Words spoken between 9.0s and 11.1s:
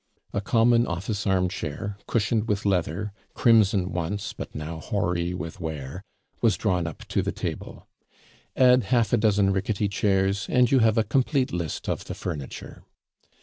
a dozen rickety chairs, and you have a